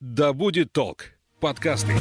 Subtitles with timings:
[0.00, 1.06] «Да будет толк»
[1.40, 1.92] подкасты.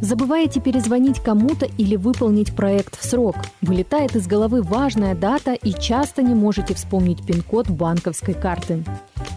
[0.00, 3.36] Забываете перезвонить кому-то или выполнить проект в срок.
[3.60, 8.84] Вылетает из головы важная дата и часто не можете вспомнить пин-код банковской карты.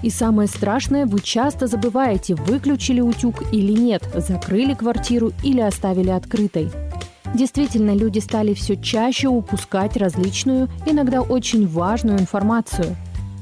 [0.02, 6.72] И самое страшное, вы часто забываете, выключили утюг или нет, закрыли квартиру или оставили открытой.
[7.34, 12.96] Действительно, люди стали все чаще упускать различную, иногда очень важную информацию.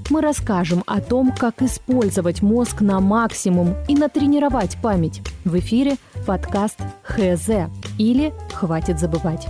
[0.09, 5.21] Мы расскажем о том, как использовать мозг на максимум и натренировать память.
[5.45, 9.47] В эфире подкаст «ХЗ» или «Хватит забывать».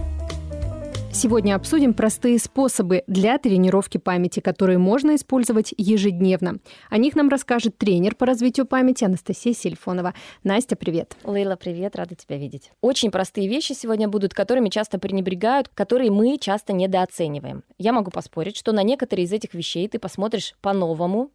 [1.11, 6.59] Сегодня обсудим простые способы для тренировки памяти, которые можно использовать ежедневно.
[6.89, 10.13] О них нам расскажет тренер по развитию памяти Анастасия Сельфонова.
[10.43, 11.17] Настя, привет.
[11.23, 12.71] Лейла, привет, рада тебя видеть.
[12.81, 17.63] Очень простые вещи сегодня будут, которыми часто пренебрегают, которые мы часто недооцениваем.
[17.79, 21.31] Я могу поспорить, что на некоторые из этих вещей ты посмотришь по-новому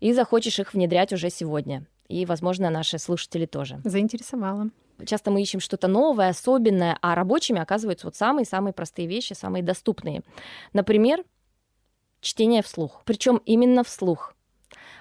[0.00, 1.84] и захочешь их внедрять уже сегодня.
[2.08, 3.80] И, возможно, наши слушатели тоже.
[3.84, 4.70] Заинтересовала
[5.04, 10.22] часто мы ищем что-то новое, особенное, а рабочими оказываются вот самые-самые простые вещи, самые доступные.
[10.72, 11.24] Например,
[12.20, 13.02] чтение вслух.
[13.04, 14.34] Причем именно вслух.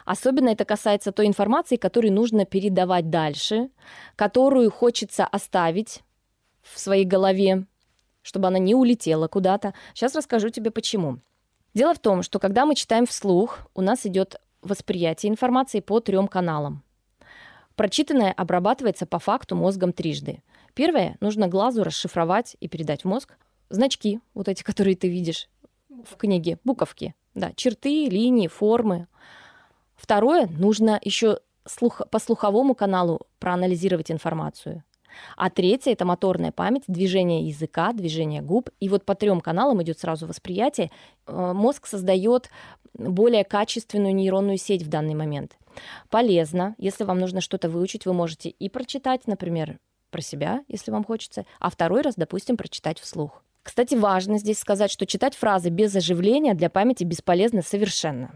[0.06, 3.70] Особенно это касается той информации, которую нужно передавать дальше,
[4.16, 6.04] которую хочется оставить
[6.62, 7.66] в своей голове,
[8.22, 9.74] чтобы она не улетела куда-то.
[9.94, 11.20] Сейчас расскажу тебе почему.
[11.74, 16.28] Дело в том, что когда мы читаем вслух, у нас идет восприятие информации по трем
[16.28, 16.85] каналам.
[17.76, 20.42] Прочитанное обрабатывается по факту мозгом трижды.
[20.74, 23.38] Первое, нужно глазу расшифровать и передать в мозг
[23.70, 25.50] значки, вот эти, которые ты видишь
[25.90, 29.08] в книге, буковки, да, черты, линии, формы.
[29.96, 34.84] Второе, нужно еще слух, по слуховому каналу проанализировать информацию.
[35.38, 38.70] А третье– это моторная память, движение языка, движение губ.
[38.80, 40.92] И вот по трем каналам идет сразу восприятие.
[41.28, 42.50] Э, мозг создает
[42.94, 45.58] более качественную нейронную сеть в данный момент.
[46.10, 46.76] Полезно.
[46.78, 49.80] Если вам нужно что-то выучить, вы можете и прочитать, например,
[50.12, 53.44] про себя, если вам хочется, а второй раз, допустим, прочитать вслух.
[53.64, 58.32] Кстати, важно здесь сказать, что читать фразы без оживления для памяти бесполезно совершенно.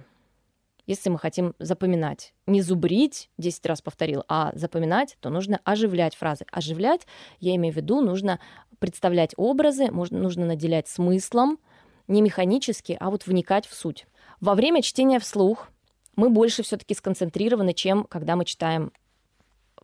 [0.90, 6.48] Если мы хотим запоминать, не зубрить, 10 раз повторил, а запоминать, то нужно оживлять фразы.
[6.52, 7.06] Оживлять,
[7.40, 8.40] я имею в виду, нужно
[8.80, 11.60] представлять образы, нужно наделять смыслом,
[12.08, 14.08] не механически, а вот вникать в суть.
[14.42, 15.70] Во время чтения вслух
[16.16, 18.92] мы больше все-таки сконцентрированы, чем когда мы читаем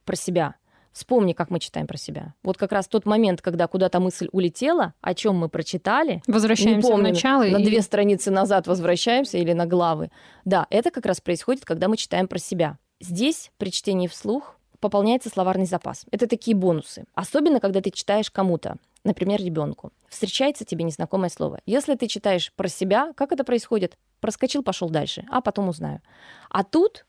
[0.06, 0.56] про себя.
[0.96, 2.36] Вспомни, как мы читаем про себя.
[2.42, 6.22] Вот как раз тот момент, когда куда-то мысль улетела, о чем мы прочитали.
[6.26, 7.44] Возвращаемся помню, в начало.
[7.44, 7.66] На и...
[7.66, 10.10] две страницы назад возвращаемся или на главы.
[10.46, 12.78] Да, это как раз происходит, когда мы читаем про себя.
[13.02, 16.06] Здесь при чтении вслух пополняется словарный запас.
[16.12, 17.04] Это такие бонусы.
[17.14, 19.92] Особенно, когда ты читаешь кому-то, например, ребенку.
[20.08, 21.60] Встречается тебе незнакомое слово.
[21.66, 23.98] Если ты читаешь про себя, как это происходит?
[24.22, 26.02] Проскочил, пошел дальше, а потом узнаю.
[26.50, 27.06] А тут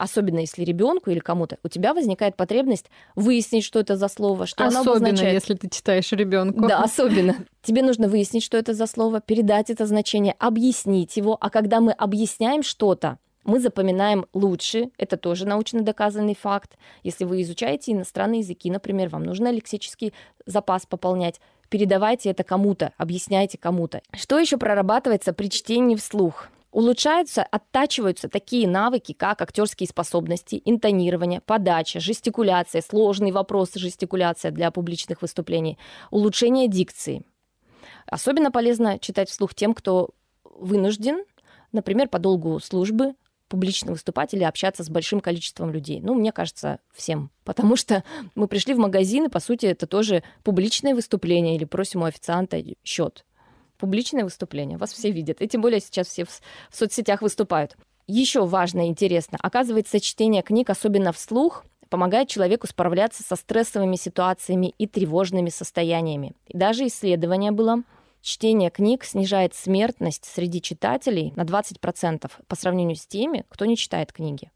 [0.00, 4.64] особенно если ребенку или кому-то, у тебя возникает потребность выяснить, что это за слово, что
[4.64, 5.34] особенно, оно обозначает.
[5.34, 6.66] если ты читаешь ребенку.
[6.66, 7.36] Да, особенно.
[7.62, 11.36] Тебе нужно выяснить, что это за слово, передать это значение, объяснить его.
[11.38, 16.78] А когда мы объясняем что-то, мы запоминаем лучше, это тоже научно доказанный факт.
[17.02, 20.14] Если вы изучаете иностранные языки, например, вам нужно лексический
[20.46, 24.00] запас пополнять, передавайте это кому-то, объясняйте кому-то.
[24.14, 26.48] Что еще прорабатывается при чтении вслух?
[26.72, 35.22] Улучшаются, оттачиваются такие навыки, как актерские способности, интонирование, подача, жестикуляция, сложные вопросы жестикуляция для публичных
[35.22, 35.78] выступлений,
[36.12, 37.24] улучшение дикции.
[38.06, 40.10] Особенно полезно читать вслух тем, кто
[40.44, 41.24] вынужден,
[41.72, 43.14] например, по долгу службы
[43.48, 46.00] публично выступать или общаться с большим количеством людей.
[46.00, 47.32] Ну, мне кажется, всем.
[47.44, 48.04] Потому что
[48.36, 52.62] мы пришли в магазин, и, по сути, это тоже публичное выступление или просим у официанта
[52.84, 53.24] счет
[53.80, 55.40] публичное выступление, вас все видят.
[55.40, 57.76] И тем более сейчас все в, в соцсетях выступают.
[58.06, 64.74] Еще важно и интересно, оказывается, чтение книг, особенно вслух, помогает человеку справляться со стрессовыми ситуациями
[64.78, 66.32] и тревожными состояниями.
[66.46, 67.82] И даже исследование было,
[68.22, 74.12] чтение книг снижает смертность среди читателей на 20% по сравнению с теми, кто не читает
[74.12, 74.50] книги.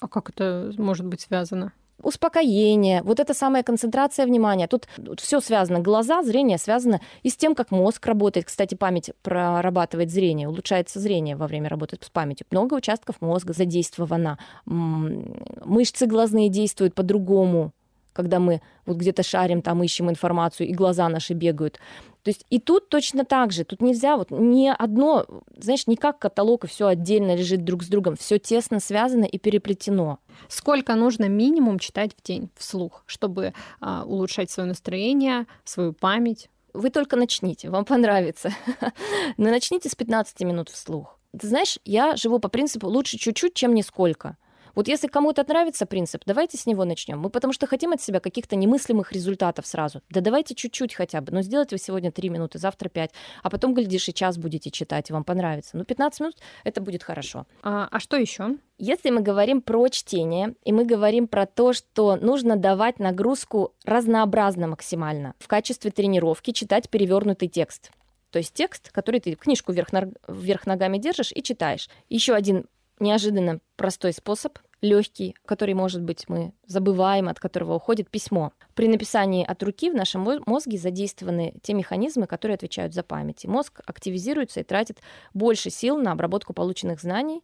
[0.00, 1.72] А как это может быть связано?
[2.02, 4.66] Успокоение, вот эта самая концентрация внимания.
[4.66, 4.86] Тут
[5.20, 5.80] все связано.
[5.80, 8.46] Глаза, зрение связано и с тем, как мозг работает.
[8.46, 12.46] Кстати, память прорабатывает зрение, улучшается зрение во время работы с памятью.
[12.50, 14.38] Много участков мозга задействовано.
[14.66, 17.72] Мышцы глазные действуют по-другому
[18.14, 21.80] когда мы вот где-то шарим, там ищем информацию, и глаза наши бегают.
[22.24, 23.64] То есть и тут точно так же.
[23.64, 25.26] Тут нельзя вот не одно,
[25.56, 28.16] знаешь, не как каталог, и все отдельно лежит друг с другом.
[28.16, 30.18] Все тесно связано и переплетено.
[30.48, 36.48] Сколько нужно минимум читать в день вслух, чтобы а, улучшать свое настроение, свою память?
[36.74, 38.52] вы только начните, вам понравится.
[39.36, 41.18] Но начните с 15 минут вслух.
[41.38, 44.36] Ты знаешь, я живу по принципу лучше чуть-чуть, чем нисколько.
[44.74, 47.18] Вот если кому-то нравится принцип, давайте с него начнем.
[47.18, 50.02] Мы потому что хотим от себя каких-то немыслимых результатов сразу.
[50.10, 51.32] Да давайте чуть-чуть хотя бы.
[51.32, 53.10] Но сделайте вы сегодня 3 минуты, завтра 5,
[53.42, 55.76] а потом, глядишь, и час будете читать, и вам понравится.
[55.76, 57.46] Ну, 15 минут— это будет хорошо.
[57.62, 58.56] А, а что еще?
[58.78, 64.66] Если мы говорим про чтение, и мы говорим про то, что нужно давать нагрузку разнообразно
[64.66, 67.92] максимально, в качестве тренировки читать перевернутый текст.
[68.30, 69.90] То есть текст, который ты книжку вверх,
[70.26, 71.88] вверх ногами держишь и читаешь.
[72.08, 72.66] Еще один
[72.98, 78.52] неожиданно простой способ, легкий, который, может быть, мы забываем, от которого уходит письмо.
[78.74, 83.44] При написании от руки в нашем мозге задействованы те механизмы, которые отвечают за память.
[83.44, 85.00] И мозг активизируется и тратит
[85.32, 87.42] больше сил на обработку полученных знаний,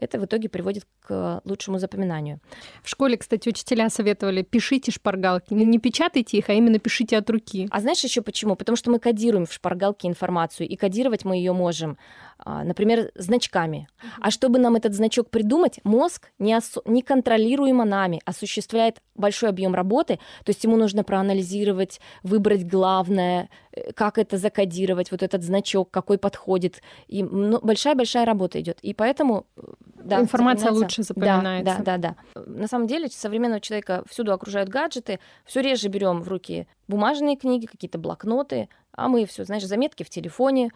[0.00, 2.40] это в итоге приводит к лучшему запоминанию.
[2.82, 5.52] В школе, кстати, учителя советовали пишите шпаргалки.
[5.52, 7.68] Не, не печатайте их, а именно пишите от руки.
[7.70, 8.56] А знаешь еще почему?
[8.56, 11.98] Потому что мы кодируем в шпаргалке информацию, и кодировать мы ее можем,
[12.44, 13.88] например, значками.
[14.20, 20.64] А чтобы нам этот значок придумать, мозг неконтролируемо нами осуществляет большой объем работы, то есть
[20.64, 26.80] ему нужно проанализировать, выбрать главное, э, как это закодировать, вот этот значок, какой подходит.
[27.06, 28.78] И большая-большая работа идет.
[28.80, 29.62] И поэтому э,
[30.02, 31.82] да, Информация лучше запоминается.
[31.84, 32.42] Да, да, да.
[32.46, 37.66] На самом деле современного человека всюду окружают гаджеты, все реже берем в руки бумажные книги,
[37.66, 40.70] какие-то блокноты, а мы все, знаешь, заметки в телефоне,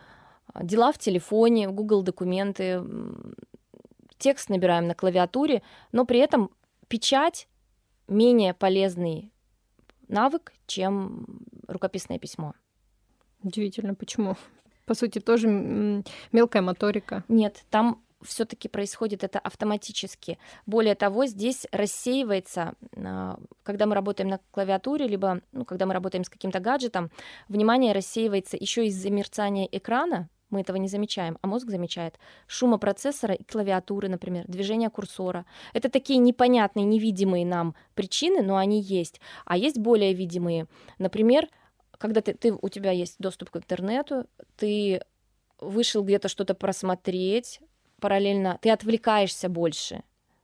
[0.61, 2.83] дела в телефоне, Google документы,
[4.19, 5.63] текст набираем на клавиатуре,
[5.93, 6.51] но при этом
[6.89, 7.49] печать
[8.09, 9.33] менее полезный
[10.09, 11.27] навык, чем
[11.67, 12.55] рукописное письмо.
[13.43, 14.37] Удивительно, почему?
[14.87, 15.49] По сути, тоже
[16.33, 17.25] мелкая моторика.
[17.29, 20.39] Нет, там все-таки происходит это автоматически.
[20.67, 26.25] Более того, здесь рассеивается, а, когда мы работаем на клавиатуре, либо ну, когда мы работаем
[26.25, 27.11] с каким-то гаджетом,
[27.49, 33.35] внимание рассеивается еще из-за мерцания экрана, мы этого не замечаем, а мозг замечает шума процессора
[33.35, 35.47] и клавиатуры, например, движение курсора.
[35.73, 39.21] Это такие непонятные, невидимые нам причины, но они есть.
[39.45, 40.67] А есть более видимые.
[40.99, 41.49] Например,
[41.99, 44.27] когда ты, ты, у тебя есть доступ к интернету,
[44.57, 45.01] ты
[45.61, 47.61] вышел где-то что-то просмотреть,
[48.01, 50.03] параллельно ты отвлекаешься больше,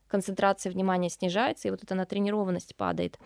[0.08, 3.18] концентрация внимания снижается, и вот эта натренированность падает.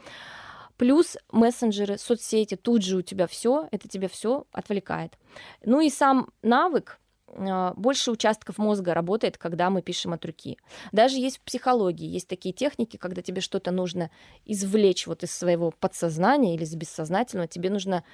[0.76, 5.17] Плюс мессенджеры, соцсети, тут же у тебя все, это тебя все отвлекает.
[5.65, 6.99] Ну и сам навык,
[7.37, 10.59] а, больше участков мозга работает, когда мы пишем от руки.
[10.93, 14.11] Даже есть в психологии, есть такие техники, когда тебе что-то нужно
[14.44, 18.05] извлечь вот из своего подсознания или из бессознательного, тебе нужно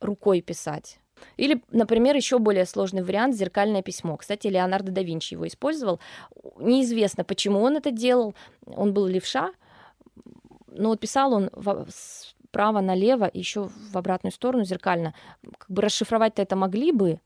[0.00, 0.98] рукой писать.
[1.36, 4.16] Или, например, еще более сложный вариант зеркальное письмо.
[4.16, 6.00] Кстати, Леонардо да Винчи его использовал.
[6.58, 8.34] Неизвестно, почему он это делал.
[8.66, 9.52] Он был левша,
[10.74, 11.50] но вот писал он
[11.88, 15.14] справа налево, еще в обратную сторону зеркально.
[15.58, 17.20] Как бы расшифровать-то это могли бы,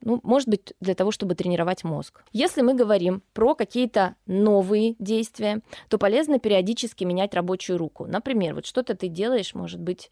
[0.00, 2.22] ну, может быть, для того, чтобы тренировать мозг.
[2.32, 8.06] Если мы говорим про какие-то новые действия, то полезно периодически менять рабочую руку.
[8.06, 10.10] Например, вот что-то ты делаешь, может быть,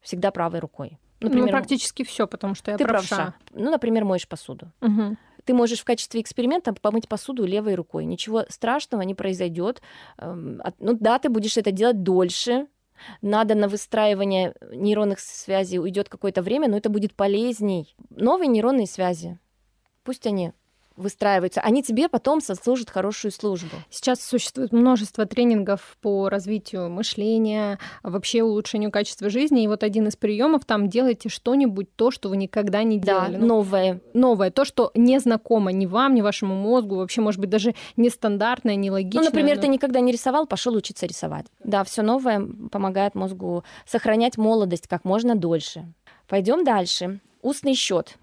[0.00, 0.98] всегда правой рукой.
[1.20, 3.16] Ну, например, ну, практически все, потому что я ты правша.
[3.16, 3.34] правша.
[3.52, 4.70] Ну, например, моешь посуду.
[4.82, 5.16] Угу.
[5.44, 8.04] Ты можешь в качестве эксперимента помыть посуду левой рукой.
[8.04, 9.82] Ничего страшного не произойдет.
[10.18, 12.66] Эм, ну да, ты будешь это делать дольше.
[13.22, 17.94] Надо на выстраивание нейронных связей уйдет какое-то время, но это будет полезней.
[18.10, 19.38] Новые нейронные связи.
[20.04, 20.52] Пусть они
[20.96, 23.76] выстраиваются, они тебе потом сослужат хорошую службу.
[23.90, 29.64] Сейчас существует множество тренингов по развитию мышления, вообще улучшению качества жизни.
[29.64, 33.32] И вот один из приемов там делайте что-нибудь, то, что вы никогда не делали.
[33.32, 34.00] Да, ну, новое.
[34.12, 38.76] Новое, то, что не знакомо ни вам, ни вашему мозгу, вообще, может быть, даже нестандартное,
[38.76, 39.24] нелогичное.
[39.24, 39.62] Ну, например, но...
[39.62, 41.46] ты никогда не рисовал, пошел учиться рисовать.
[41.62, 45.92] Да, все новое помогает мозгу сохранять молодость как можно дольше.
[46.28, 47.20] Пойдем дальше.
[47.42, 48.16] Устный счет.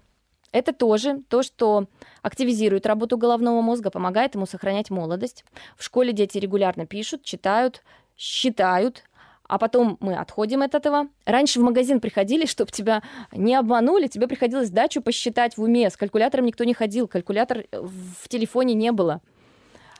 [0.52, 1.86] Это тоже то, что
[2.20, 5.44] активизирует работу головного мозга, помогает ему сохранять молодость.
[5.76, 7.82] В школе дети регулярно пишут, читают,
[8.18, 9.04] считают,
[9.48, 11.08] а потом мы отходим от этого.
[11.24, 15.88] Раньше в магазин приходили, чтобы тебя не обманули, тебе приходилось дачу посчитать в уме.
[15.88, 19.22] С калькулятором никто не ходил, калькулятор в телефоне не было.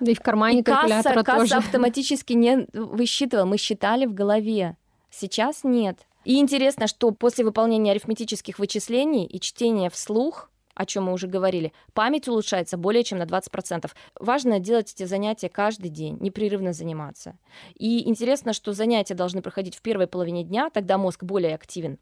[0.00, 1.54] Да и в кармане и калькулятора касса, тоже.
[1.54, 4.76] касса автоматически не высчитывала, мы считали в голове.
[5.10, 6.06] Сейчас нет.
[6.24, 11.72] И интересно, что после выполнения арифметических вычислений и чтения вслух о чем мы уже говорили,
[11.92, 13.90] память улучшается более чем на 20%.
[14.18, 17.36] Важно делать эти занятия каждый день, непрерывно заниматься.
[17.74, 21.98] И интересно, что занятия должны проходить в первой половине дня, тогда мозг более активен.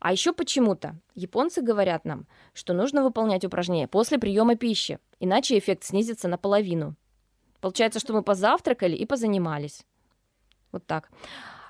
[0.00, 5.84] А еще почему-то японцы говорят нам, что нужно выполнять упражнения после приема пищи, иначе эффект
[5.84, 6.94] снизится наполовину.
[7.60, 9.84] Получается, что мы позавтракали и позанимались.
[10.72, 11.10] Вот так.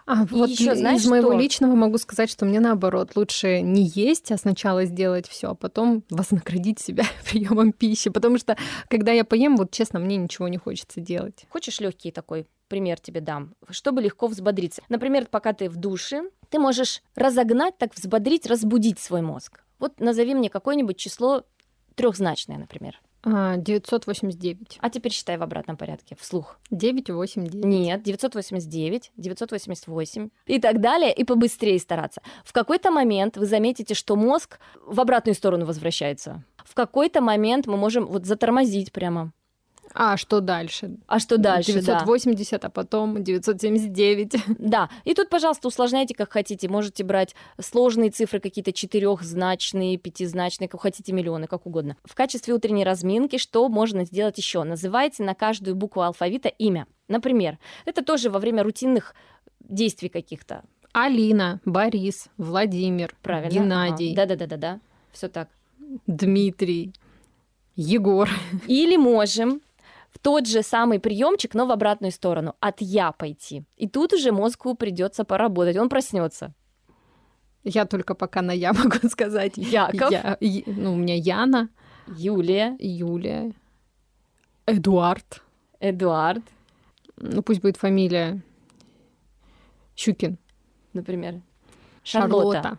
[0.07, 1.41] А И вот из знаешь моего что?
[1.41, 6.05] личного могу сказать, что мне наоборот лучше не есть, а сначала сделать все, а потом
[6.11, 8.11] вознаградить себя приемом пищи.
[8.11, 8.57] Потому что
[8.89, 11.47] когда я поем, вот честно, мне ничего не хочется делать.
[11.49, 14.83] Хочешь легкий такой пример тебе дам, чтобы легко взбодриться?
[14.89, 19.63] Например, пока ты в душе, ты можешь разогнать, так взбодрить, разбудить свой мозг.
[19.79, 21.45] Вот назови мне какое-нибудь число
[21.95, 23.01] трехзначное, например.
[23.25, 24.79] А, 989.
[24.81, 26.59] А теперь считай в обратном порядке, вслух.
[26.71, 27.65] 989.
[27.65, 32.21] Нет, 989, 988 и так далее, и побыстрее стараться.
[32.45, 36.45] В какой-то момент вы заметите, что мозг в обратную сторону возвращается.
[36.65, 39.33] В какой-то момент мы можем вот затормозить прямо.
[39.97, 40.97] А что дальше?
[41.07, 41.75] А что дальше?
[41.75, 42.01] да?
[42.01, 44.35] 980, а потом 979.
[44.59, 46.69] Да, и тут, пожалуйста, усложняйте, как хотите.
[46.69, 51.97] Можете брать сложные цифры какие-то четырехзначные, пятизначные, как хотите, миллионы, как угодно.
[52.05, 54.65] В качестве утренней разминки что можно сделать еще?
[54.65, 56.89] Называйте на каждую букву алфавита имя.
[57.07, 59.15] Например, это тоже во время рутинных
[59.61, 60.65] действий каких-то.
[60.93, 63.53] Алина, Борис, Владимир, Правильно?
[63.53, 64.81] Геннадий, Да, да, да, да, да.
[65.13, 65.49] Все так.
[66.07, 66.93] Дмитрий,
[67.77, 68.29] Егор.
[68.67, 69.61] Или можем
[70.15, 73.65] в тот же самый приемчик, но в обратную сторону, от я пойти.
[73.77, 76.55] И тут уже мозгу придется поработать, он проснется.
[77.65, 79.57] Я только пока на я могу сказать.
[79.57, 81.69] Яков, Я- ну, у меня Яна,
[82.17, 83.53] Юлия, Юлия,
[84.67, 85.43] Эдуард.
[85.81, 86.43] Эдуард,
[87.17, 88.41] Ну, пусть будет фамилия
[89.97, 90.39] Щукин.
[90.93, 91.41] например.
[92.05, 92.69] Шарлотта.
[92.69, 92.79] М,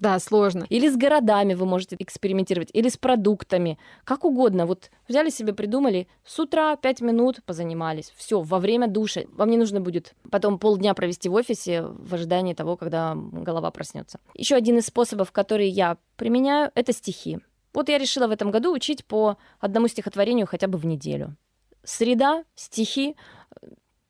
[0.00, 0.64] Да, сложно.
[0.70, 4.64] Или с городами вы можете экспериментировать, или с продуктами, как угодно.
[4.64, 8.12] Вот взяли себе, придумали, с утра 5 минут позанимались.
[8.16, 9.22] Все, во время душа.
[9.32, 14.20] Вам не нужно будет потом полдня провести в офисе в ожидании того, когда голова проснется.
[14.34, 17.38] Еще один из способов, который я применяю, это стихи.
[17.74, 21.36] Вот я решила в этом году учить по одному стихотворению хотя бы в неделю.
[21.84, 23.16] Среда, стихи,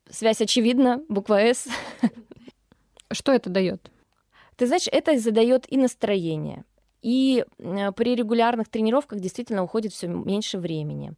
[0.09, 1.67] связь очевидна, буква «С».
[3.13, 3.91] Что это дает?
[4.61, 6.65] Ты знаешь, это задает и настроение.
[7.01, 11.15] И при регулярных тренировках действительно уходит все меньше времени.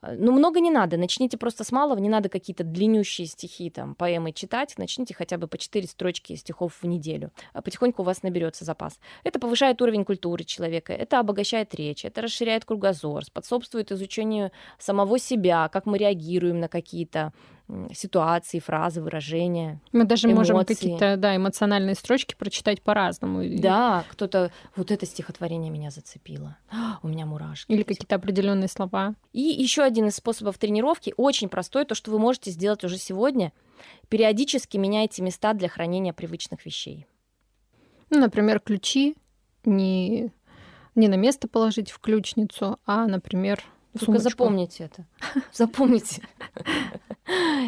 [0.00, 0.96] А, Ну, много не надо.
[0.96, 1.98] Начните просто с малого.
[1.98, 4.74] Не надо какие-то длиннющие стихи, там, поэмы читать.
[4.78, 7.32] Начните хотя бы по 4 строчки стихов в неделю.
[7.52, 9.00] А Потихоньку у вас наберется запас.
[9.24, 15.68] Это повышает уровень культуры человека, это обогащает речь, это расширяет кругозор, способствует изучению самого себя,
[15.68, 17.32] как мы реагируем на какие-то
[17.92, 19.80] ситуации, фразы, выражения.
[19.92, 20.74] Мы даже можем Эмоции.
[20.74, 23.42] какие-то да, эмоциональные строчки прочитать по-разному.
[23.58, 24.50] Да, кто-то...
[24.76, 26.56] Вот это стихотворение меня зацепило.
[27.02, 27.70] У меня мурашки.
[27.70, 29.14] Или какие-то определенные слова.
[29.32, 33.52] И еще один из способов тренировки, очень простой, то, что вы можете сделать уже сегодня.
[34.08, 37.06] Периодически меняйте места для хранения привычных вещей.
[38.10, 39.16] Ну, например, ключи
[39.64, 40.32] не,
[40.94, 43.62] не на место положить в ключницу, а, например,
[43.98, 44.30] Только сумочку.
[44.30, 45.06] запомните это.
[45.52, 46.22] Запомните.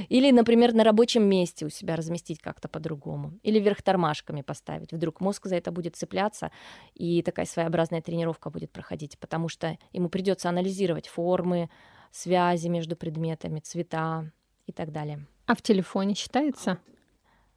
[0.09, 3.39] Или, например, на рабочем месте у себя разместить как-то по-другому.
[3.43, 4.93] Или вверх тормашками поставить.
[4.93, 6.51] Вдруг мозг за это будет цепляться,
[6.95, 11.69] и такая своеобразная тренировка будет проходить, потому что ему придется анализировать формы,
[12.11, 14.31] связи между предметами, цвета
[14.67, 15.27] и так далее.
[15.47, 16.79] А в телефоне считается?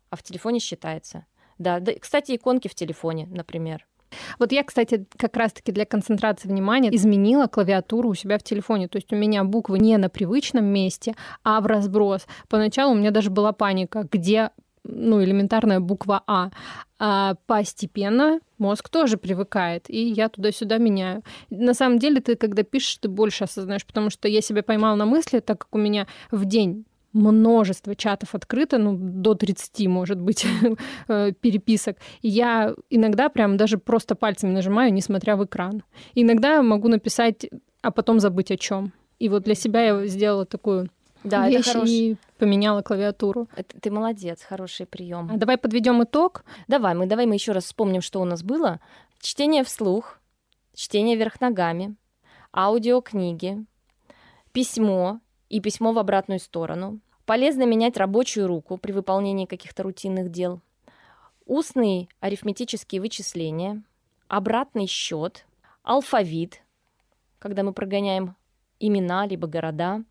[0.10, 1.26] А в телефоне считается.
[1.58, 3.88] Да, да, кстати, иконки в телефоне, например.
[4.40, 8.88] Вот я, кстати, как раз-таки для концентрации внимания изменила клавиатуру у себя в телефоне.
[8.88, 12.28] То есть у меня буквы не на привычном месте, а в разброс.
[12.50, 14.52] Поначалу у меня даже была паника, где
[14.84, 16.50] ну, элементарная буква А.
[17.00, 21.24] А постепенно мозг тоже привыкает, и я туда-сюда меняю.
[21.50, 25.06] На самом деле, ты, когда пишешь, ты больше осознаешь, потому что я себя поймала на
[25.06, 30.46] мысли, так как у меня в день множество чатов открыто, ну, до 30, может быть,
[31.08, 31.98] э, переписок.
[32.22, 35.84] И я иногда прям даже просто пальцами нажимаю, несмотря в экран.
[36.16, 37.46] Иногда могу написать,
[37.82, 38.92] а потом забыть о чем.
[39.20, 40.90] И вот для себя я сделала такую
[41.24, 41.94] Да, вещь это хороший.
[41.94, 43.48] и поменяла клавиатуру.
[43.56, 45.30] Это- ты молодец, хороший прием.
[45.32, 46.44] А давай подведем итог.
[46.68, 48.80] Давай, мы давай мы еще раз вспомним, что у нас было.
[49.22, 50.20] Чтение вслух,
[50.74, 51.96] чтение вверх ногами,
[52.54, 53.64] аудиокниги,
[54.52, 55.20] письмо
[55.54, 57.00] и письмо в обратную сторону.
[57.28, 60.62] Полезно менять рабочую руку при выполнении каких-то рутинных дел.
[61.46, 63.84] Устные арифметические вычисления,
[64.28, 65.46] обратный счет,
[65.84, 66.64] алфавит,
[67.38, 68.36] когда мы прогоняем
[68.80, 70.04] имена либо города,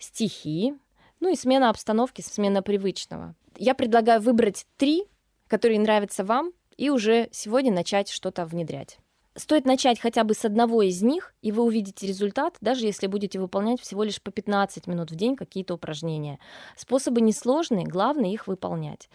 [0.00, 0.74] стихи,
[1.20, 3.36] ну и смена обстановки, смена привычного.
[3.56, 5.04] Я предлагаю выбрать три,
[5.46, 8.98] которые нравятся вам, и уже сегодня начать что-то внедрять.
[9.36, 13.38] Стоит начать хотя бы с одного из них, и вы увидите результат, даже если будете
[13.38, 16.38] выполнять всего лишь по 15 минут в день какие-то упражнения.
[16.74, 19.10] Способы несложные, главное их выполнять.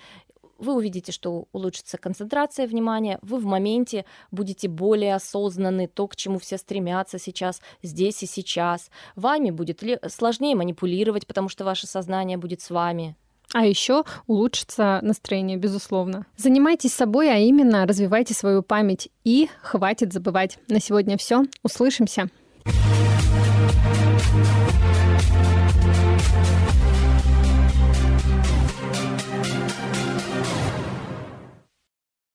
[0.60, 6.38] Вы увидите, что улучшится концентрация внимания, вы в моменте будете более осознаны, то, к чему
[6.38, 8.92] все стремятся сейчас, здесь и сейчас.
[9.16, 13.16] Вами будет сложнее манипулировать, потому что ваше сознание будет с вами.
[13.53, 16.25] А еще улучшится настроение, безусловно.
[16.38, 20.58] Занимайтесь собой, а именно развивайте свою память и хватит забывать.
[20.67, 21.46] На сегодня все.
[21.63, 22.29] Услышимся.
[24.34, 25.00] thank you